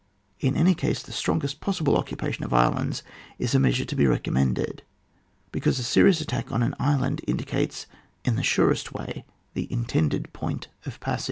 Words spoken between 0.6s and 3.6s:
case the strongest possible occupation of islands is a